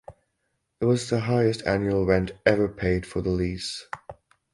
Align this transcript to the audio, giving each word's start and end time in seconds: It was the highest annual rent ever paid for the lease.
It 0.79 0.85
was 0.85 1.11
the 1.11 1.19
highest 1.19 1.61
annual 1.67 2.07
rent 2.07 2.31
ever 2.43 2.67
paid 2.67 3.05
for 3.05 3.21
the 3.21 3.29
lease. 3.29 3.85